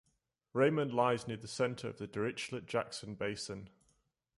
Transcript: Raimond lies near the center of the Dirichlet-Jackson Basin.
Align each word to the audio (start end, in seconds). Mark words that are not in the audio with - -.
Raimond 0.53 0.95
lies 0.95 1.27
near 1.27 1.37
the 1.37 1.47
center 1.47 1.87
of 1.87 1.99
the 1.99 2.07
Dirichlet-Jackson 2.07 3.13
Basin. 3.13 3.69